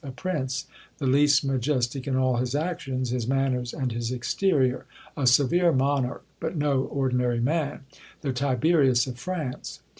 a 0.03 0.09
prince 0.11 0.65
the 0.97 1.05
least 1.05 1.45
majestic 1.45 2.07
in 2.07 2.15
all 2.15 2.37
his 2.37 2.55
actions, 2.55 3.11
his 3.11 3.27
manners, 3.27 3.71
and 3.71 3.91
his 3.91 4.11
exterior 4.11 4.83
a 5.15 5.27
severe 5.27 5.71
monarch, 5.71 6.25
but 6.39 6.55
no 6.57 6.81
ordinary 6.85 7.39
man, 7.39 7.79
the 8.21 8.33
Tiberius 8.33 9.05
of 9.05 9.19
France. 9.19 9.81